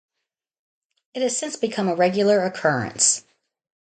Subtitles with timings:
[1.13, 3.23] It has since become a regular occurrence.